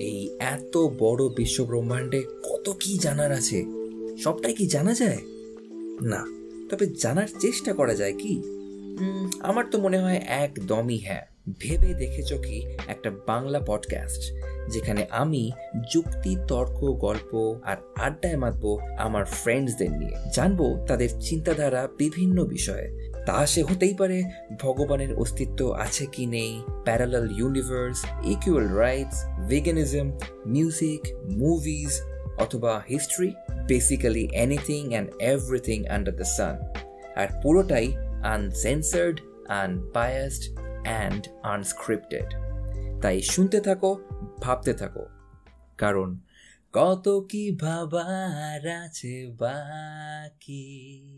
[0.00, 3.64] এই এত বড় বিশ্বব্রহ্মাণ্ডে কত কি জানার আছে?
[4.24, 5.18] সবটাই কি জানা যায়?
[6.02, 6.26] না,
[6.70, 8.42] তবে জানার চেষ্টা করা যায় কি?
[9.40, 11.26] আমার তো মনে হয় একদমই হ্যাঁ।
[11.58, 12.66] ভেবে দেখেছ কি?
[12.86, 14.32] একটা বাংলা পডকাস্ট
[14.70, 15.50] যেখানে আমি
[15.92, 23.46] যুক্তি, তর্ক, গল্প আর আড্ডায় মাতবো আমার ফ্রেন্ডসদের নিয়ে। জানব তাদের চিন্তাধারা বিভিন্ন বিষয়ে। তা
[23.46, 24.24] সে হতেই পারে
[24.60, 31.00] ভগবানের অস্তিত্ব আছে কি নেই। Parallel universe equal rights veganism music
[31.36, 32.00] movies
[32.38, 33.32] অথবা history
[33.68, 36.58] basically anything and everything under the sun
[37.16, 42.26] আর পুরোটাই আনসেন্সার্ড আনবায়াসড অ্যান্ড আনস্ক্রিপ্টেড
[43.02, 43.98] তাই শুনতে থাকো,
[44.40, 45.06] ভাবতে থাকো।
[45.78, 46.18] কারণ
[46.72, 51.11] কত কি ভাবার আছে বাকি।